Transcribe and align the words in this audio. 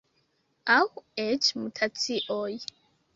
Aŭ 0.75 0.79
eĉ 1.23 1.49
mutacioj. 1.59 2.49